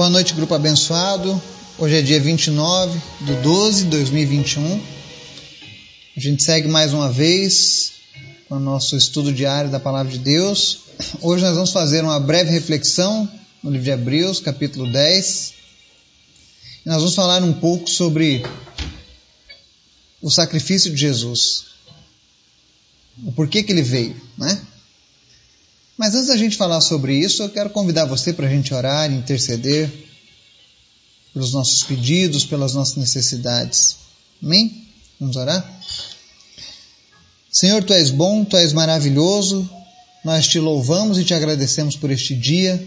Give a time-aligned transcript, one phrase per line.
[0.00, 1.38] Boa noite, grupo abençoado.
[1.76, 4.80] Hoje é dia 29 de 12 de 2021.
[6.16, 7.92] A gente segue mais uma vez
[8.48, 10.84] com o nosso estudo diário da Palavra de Deus.
[11.20, 13.30] Hoje nós vamos fazer uma breve reflexão
[13.62, 15.52] no livro de Hebreus, capítulo 10.
[16.86, 18.42] E nós vamos falar um pouco sobre
[20.22, 21.64] o sacrifício de Jesus.
[23.22, 24.66] O porquê que ele veio, né?
[26.00, 29.12] Mas antes da gente falar sobre isso, eu quero convidar você para a gente orar
[29.12, 29.92] interceder
[31.34, 33.96] pelos nossos pedidos, pelas nossas necessidades.
[34.42, 34.88] Amém?
[35.20, 35.62] Vamos orar?
[37.52, 39.68] Senhor, tu és bom, tu és maravilhoso,
[40.24, 42.82] nós te louvamos e te agradecemos por este dia,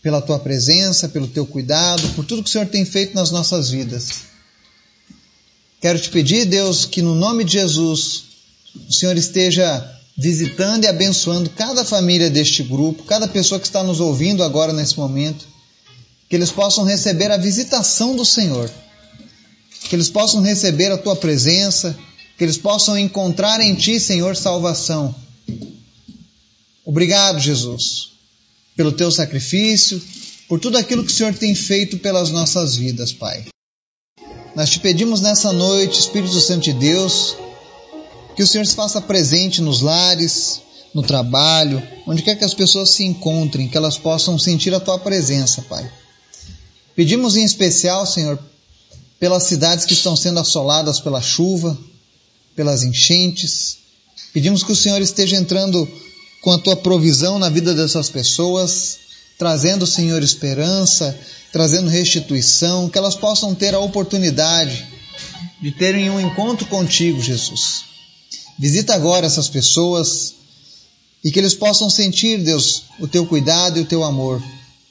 [0.00, 3.68] pela tua presença, pelo teu cuidado, por tudo que o Senhor tem feito nas nossas
[3.68, 4.22] vidas.
[5.82, 8.24] Quero te pedir, Deus, que no nome de Jesus,
[8.88, 13.98] o Senhor esteja visitando e abençoando cada família deste grupo, cada pessoa que está nos
[13.98, 15.44] ouvindo agora nesse momento,
[16.28, 18.70] que eles possam receber a visitação do Senhor,
[19.88, 21.98] que eles possam receber a tua presença,
[22.38, 25.12] que eles possam encontrar em ti, Senhor, salvação.
[26.84, 28.10] Obrigado, Jesus,
[28.76, 30.00] pelo teu sacrifício,
[30.48, 33.44] por tudo aquilo que o Senhor tem feito pelas nossas vidas, Pai.
[34.54, 37.34] Nós te pedimos nessa noite, Espírito Santo de Deus,
[38.34, 40.60] que o Senhor se faça presente nos lares,
[40.94, 44.98] no trabalho, onde quer que as pessoas se encontrem, que elas possam sentir a tua
[44.98, 45.90] presença, Pai.
[46.94, 48.38] Pedimos em especial, Senhor,
[49.18, 51.78] pelas cidades que estão sendo assoladas pela chuva,
[52.54, 53.78] pelas enchentes.
[54.32, 55.88] Pedimos que o Senhor esteja entrando
[56.42, 58.98] com a tua provisão na vida dessas pessoas,
[59.38, 61.18] trazendo, Senhor, esperança,
[61.50, 64.86] trazendo restituição, que elas possam ter a oportunidade
[65.60, 67.91] de terem um encontro contigo, Jesus.
[68.58, 70.34] Visita agora essas pessoas
[71.24, 74.42] e que eles possam sentir, Deus, o teu cuidado e o teu amor.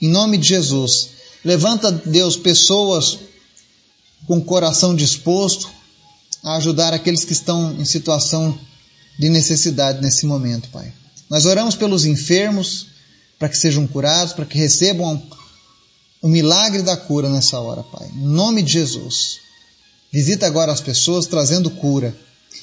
[0.00, 1.10] Em nome de Jesus,
[1.44, 3.18] levanta, Deus, pessoas
[4.26, 5.68] com coração disposto
[6.42, 8.58] a ajudar aqueles que estão em situação
[9.18, 10.92] de necessidade nesse momento, Pai.
[11.28, 12.86] Nós oramos pelos enfermos
[13.38, 15.20] para que sejam curados, para que recebam
[16.20, 18.08] o milagre da cura nessa hora, Pai.
[18.14, 19.38] Em nome de Jesus.
[20.12, 22.16] Visita agora as pessoas trazendo cura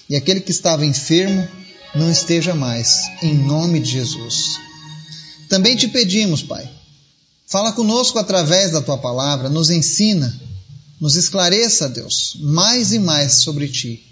[0.10, 1.48] e aquele que estava enfermo
[1.94, 4.60] não esteja mais, em nome de Jesus.
[5.48, 6.70] Também te pedimos, Pai,
[7.46, 10.36] fala conosco através da tua palavra, nos ensina,
[11.00, 14.04] nos esclareça, Deus, mais e mais sobre ti,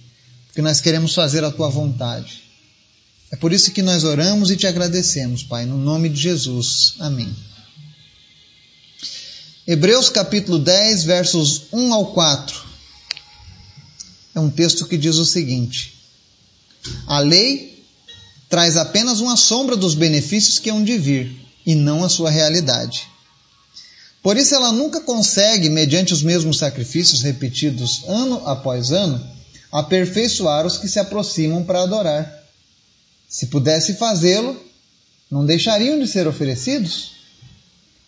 [0.45, 2.43] porque nós queremos fazer a tua vontade.
[3.31, 6.95] É por isso que nós oramos e te agradecemos, Pai, no nome de Jesus.
[6.99, 7.35] Amém.
[9.67, 12.66] Hebreus capítulo 10, versos 1 ao 4
[14.37, 15.95] é um texto que diz o seguinte:
[17.07, 17.83] A lei
[18.47, 23.07] traz apenas uma sombra dos benefícios que hão de vir, e não a sua realidade.
[24.21, 29.25] Por isso, ela nunca consegue, mediante os mesmos sacrifícios repetidos ano após ano,
[29.71, 32.43] aperfeiçoar os que se aproximam para adorar.
[33.27, 34.55] Se pudesse fazê-lo,
[35.31, 37.11] não deixariam de ser oferecidos?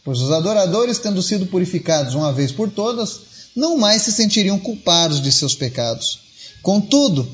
[0.03, 3.28] Pois os adoradores, tendo sido purificados uma vez por todas,
[3.59, 6.19] não mais se sentiriam culpados de seus pecados.
[6.61, 7.29] Contudo,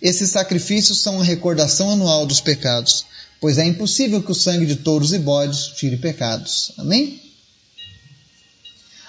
[0.00, 3.04] esses sacrifícios são uma recordação anual dos pecados,
[3.40, 6.72] pois é impossível que o sangue de touros e bodes tire pecados.
[6.78, 7.20] Amém?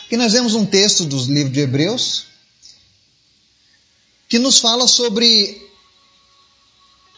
[0.06, 2.26] Aqui nós vemos um texto dos livros de Hebreus
[4.28, 5.62] que nos fala sobre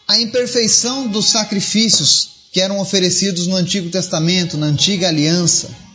[0.06, 5.89] a imperfeição dos sacrifícios que eram oferecidos no Antigo Testamento, na antiga aliança.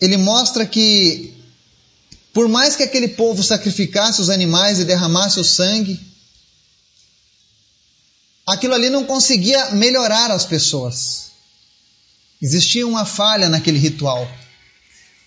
[0.00, 1.34] Ele mostra que,
[2.32, 5.98] por mais que aquele povo sacrificasse os animais e derramasse o sangue,
[8.46, 11.26] aquilo ali não conseguia melhorar as pessoas.
[12.40, 14.28] Existia uma falha naquele ritual.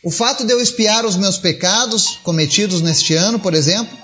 [0.03, 3.97] O fato de eu espiar os meus pecados cometidos neste ano, por exemplo,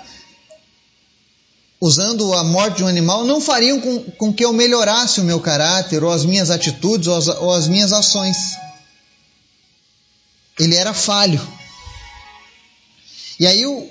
[1.80, 5.40] usando a morte de um animal, não fariam com, com que eu melhorasse o meu
[5.40, 8.36] caráter, ou as minhas atitudes, ou as, ou as minhas ações
[10.58, 11.40] ele era falho.
[13.38, 13.90] E aí o,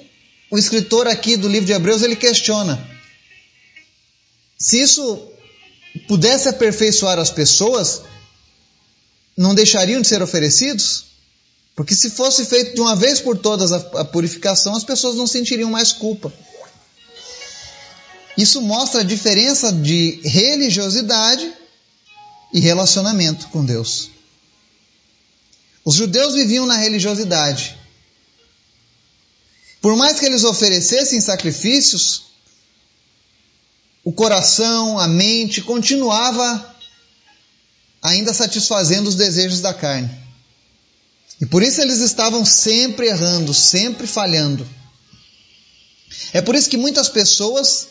[0.52, 2.96] o escritor aqui do livro de Hebreus ele questiona
[4.58, 5.32] se isso
[6.08, 8.02] pudesse aperfeiçoar as pessoas,
[9.38, 11.06] não deixariam de ser oferecidos?
[11.76, 15.28] Porque se fosse feito de uma vez por todas a, a purificação, as pessoas não
[15.28, 16.34] sentiriam mais culpa.
[18.38, 21.54] Isso mostra a diferença de religiosidade
[22.54, 24.10] e relacionamento com Deus.
[25.86, 27.78] Os judeus viviam na religiosidade.
[29.80, 32.24] Por mais que eles oferecessem sacrifícios,
[34.04, 36.76] o coração, a mente continuava
[38.02, 40.10] ainda satisfazendo os desejos da carne.
[41.40, 44.68] E por isso eles estavam sempre errando, sempre falhando.
[46.34, 47.90] É por isso que muitas pessoas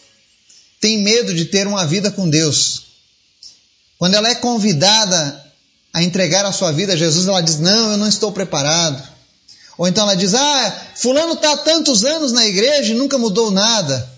[0.80, 2.86] têm medo de ter uma vida com Deus.
[3.98, 5.43] Quando ela é convidada
[5.94, 9.00] a entregar a sua vida a Jesus, ela diz: Não, eu não estou preparado.
[9.78, 13.52] Ou então ela diz: Ah, Fulano está há tantos anos na igreja e nunca mudou
[13.52, 14.12] nada.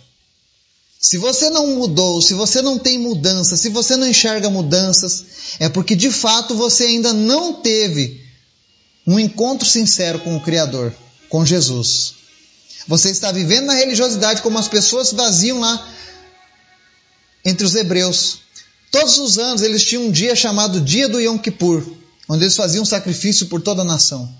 [0.98, 5.24] Se você não mudou, se você não tem mudança, se você não enxerga mudanças,
[5.60, 8.24] é porque de fato você ainda não teve
[9.06, 10.92] um encontro sincero com o Criador,
[11.28, 12.14] com Jesus.
[12.88, 15.86] Você está vivendo na religiosidade como as pessoas vaziam lá
[17.44, 18.45] entre os hebreus.
[18.90, 21.84] Todos os anos eles tinham um dia chamado Dia do Yom Kippur,
[22.28, 24.32] onde eles faziam sacrifício por toda a nação.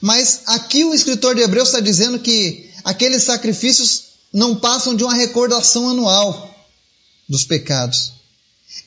[0.00, 5.14] Mas aqui o escritor de Hebreus está dizendo que aqueles sacrifícios não passam de uma
[5.14, 6.52] recordação anual
[7.28, 8.12] dos pecados.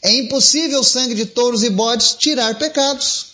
[0.02, 3.28] É impossível o sangue de touros e bodes tirar pecados.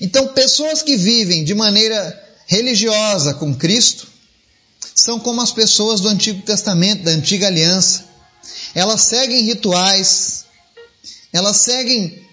[0.00, 4.06] Então, pessoas que vivem de maneira religiosa com Cristo
[4.94, 8.07] são como as pessoas do Antigo Testamento, da Antiga Aliança.
[8.74, 10.44] Elas seguem rituais,
[11.32, 12.26] elas seguem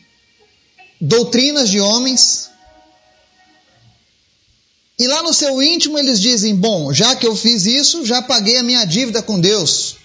[1.00, 2.50] doutrinas de homens,
[4.98, 8.58] e lá no seu íntimo eles dizem: Bom, já que eu fiz isso, já paguei
[8.58, 9.98] a minha dívida com Deus.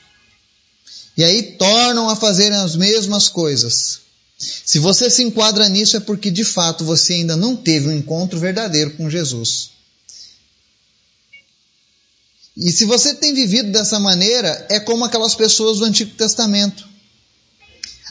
[1.17, 4.01] E aí tornam a fazer as mesmas coisas.
[4.39, 8.39] Se você se enquadra nisso, é porque de fato você ainda não teve um encontro
[8.39, 9.71] verdadeiro com Jesus.
[12.61, 16.87] E se você tem vivido dessa maneira, é como aquelas pessoas do Antigo Testamento.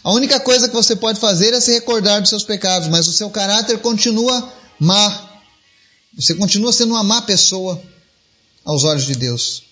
[0.03, 3.13] A única coisa que você pode fazer é se recordar dos seus pecados, mas o
[3.13, 5.29] seu caráter continua má.
[6.15, 7.79] Você continua sendo uma má pessoa
[8.65, 9.63] aos olhos de Deus.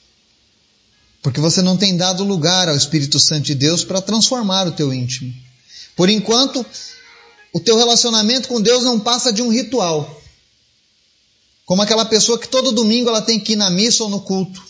[1.23, 4.93] Porque você não tem dado lugar ao Espírito Santo de Deus para transformar o teu
[4.93, 5.33] íntimo.
[5.95, 6.63] Por enquanto,
[7.51, 10.21] o teu relacionamento com Deus não passa de um ritual.
[11.67, 14.65] Como aquela pessoa que todo domingo ela tem que ir na missa ou no culto.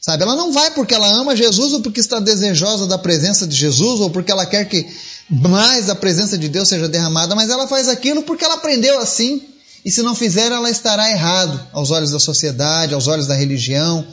[0.00, 3.54] Sabe, ela não vai porque ela ama Jesus ou porque está desejosa da presença de
[3.54, 4.86] Jesus ou porque ela quer que
[5.28, 9.46] mais a presença de Deus seja derramada, mas ela faz aquilo porque ela aprendeu assim.
[9.84, 14.06] E se não fizer, ela estará errado aos olhos da sociedade, aos olhos da religião,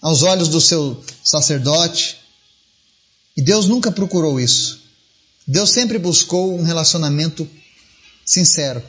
[0.00, 2.18] aos olhos do seu sacerdote.
[3.36, 4.80] E Deus nunca procurou isso.
[5.44, 7.48] Deus sempre buscou um relacionamento
[8.24, 8.80] sincero.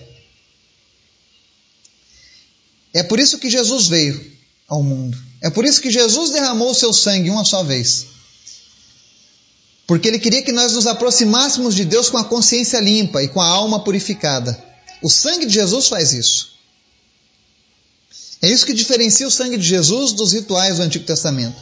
[2.94, 4.34] É por isso que Jesus veio
[4.68, 5.18] ao mundo.
[5.42, 8.06] É por isso que Jesus derramou o seu sangue uma só vez.
[9.86, 13.42] Porque ele queria que nós nos aproximássemos de Deus com a consciência limpa e com
[13.42, 14.58] a alma purificada.
[15.02, 16.54] O sangue de Jesus faz isso.
[18.42, 21.56] É isso que diferencia o sangue de Jesus dos rituais do Antigo Testamento.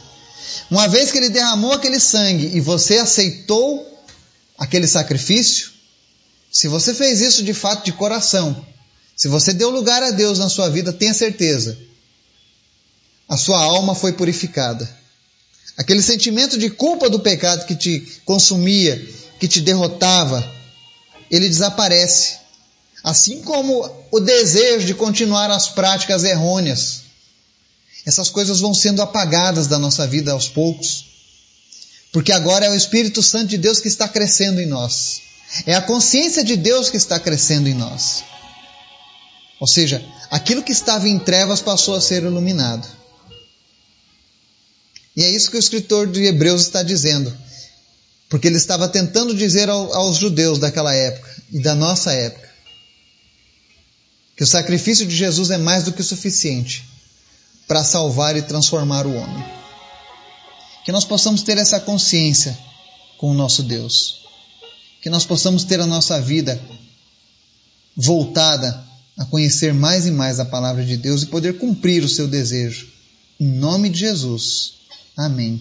[0.70, 3.88] Uma vez que ele derramou aquele sangue e você aceitou
[4.58, 5.70] aquele sacrifício,
[6.50, 8.64] se você fez isso de fato de coração,
[9.16, 11.78] se você deu lugar a Deus na sua vida, tenha certeza,
[13.28, 14.88] a sua alma foi purificada.
[15.76, 19.00] Aquele sentimento de culpa do pecado que te consumia,
[19.40, 20.44] que te derrotava,
[21.30, 22.36] ele desaparece.
[23.02, 27.02] Assim como o desejo de continuar as práticas errôneas.
[28.04, 31.06] Essas coisas vão sendo apagadas da nossa vida aos poucos.
[32.12, 35.22] Porque agora é o Espírito Santo de Deus que está crescendo em nós.
[35.66, 38.22] É a consciência de Deus que está crescendo em nós.
[39.62, 42.84] Ou seja, aquilo que estava em trevas passou a ser iluminado.
[45.16, 47.32] E é isso que o escritor de Hebreus está dizendo.
[48.28, 52.50] Porque ele estava tentando dizer aos judeus daquela época e da nossa época
[54.36, 56.84] que o sacrifício de Jesus é mais do que suficiente
[57.68, 59.44] para salvar e transformar o homem.
[60.84, 62.58] Que nós possamos ter essa consciência
[63.16, 64.24] com o nosso Deus.
[65.00, 66.60] Que nós possamos ter a nossa vida
[67.96, 72.26] voltada a conhecer mais e mais a palavra de Deus e poder cumprir o seu
[72.26, 72.86] desejo.
[73.38, 74.74] Em nome de Jesus.
[75.16, 75.60] Amém.